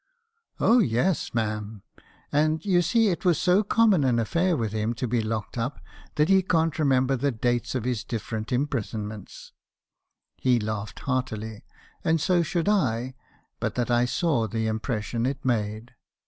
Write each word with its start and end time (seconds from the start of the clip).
"'Oh, 0.59 0.79
yes, 0.79 1.31
ma'am; 1.35 1.83
and 2.31 2.65
you 2.65 2.81
see 2.81 3.09
it 3.09 3.23
was 3.23 3.37
so 3.39 3.61
common 3.61 4.03
an 4.03 4.17
affair 4.17 4.57
with 4.57 4.71
him 4.71 4.95
to 4.95 5.07
be 5.07 5.21
locked 5.21 5.59
up 5.59 5.79
that 6.15 6.27
he 6.27 6.41
can't 6.41 6.79
remember 6.79 7.15
the 7.15 7.29
dates 7.31 7.75
of 7.75 7.83
his 7.83 8.03
different 8.03 8.51
imprisonments.'" 8.51 9.53
He 10.37 10.59
laughed 10.59 11.01
heartily; 11.01 11.65
and 12.03 12.19
so 12.19 12.41
should 12.41 12.67
I, 12.67 13.13
but 13.59 13.75
that 13.75 13.91
I 13.91 14.05
saw 14.05 14.47
the 14.47 14.65
impression 14.65 15.27
it 15.27 15.45
made. 15.45 15.93